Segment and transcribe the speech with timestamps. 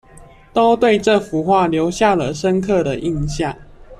[0.51, 3.55] 都對這幅畫留下了深刻的印象